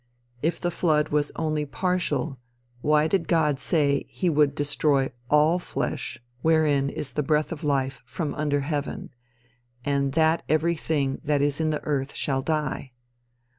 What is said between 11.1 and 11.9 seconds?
that is in the